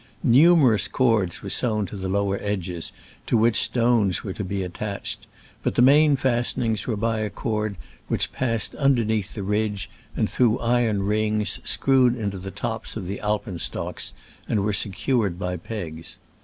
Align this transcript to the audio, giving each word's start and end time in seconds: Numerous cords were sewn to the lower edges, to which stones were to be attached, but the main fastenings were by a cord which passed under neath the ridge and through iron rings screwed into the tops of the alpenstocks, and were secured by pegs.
Numerous 0.23 0.87
cords 0.87 1.43
were 1.43 1.51
sewn 1.51 1.85
to 1.85 1.95
the 1.95 2.07
lower 2.09 2.39
edges, 2.41 2.91
to 3.27 3.37
which 3.37 3.57
stones 3.57 4.23
were 4.23 4.33
to 4.33 4.43
be 4.43 4.63
attached, 4.63 5.27
but 5.61 5.75
the 5.75 5.83
main 5.83 6.15
fastenings 6.15 6.87
were 6.87 6.97
by 6.97 7.19
a 7.19 7.29
cord 7.29 7.75
which 8.07 8.31
passed 8.31 8.73
under 8.79 9.05
neath 9.05 9.35
the 9.35 9.43
ridge 9.43 9.91
and 10.15 10.27
through 10.27 10.57
iron 10.57 11.03
rings 11.03 11.59
screwed 11.63 12.15
into 12.15 12.39
the 12.39 12.49
tops 12.49 12.97
of 12.97 13.05
the 13.05 13.19
alpenstocks, 13.19 14.13
and 14.49 14.61
were 14.63 14.73
secured 14.73 15.37
by 15.37 15.55
pegs. 15.55 16.17